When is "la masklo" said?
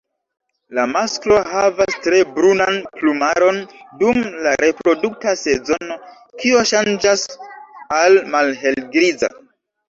0.75-1.35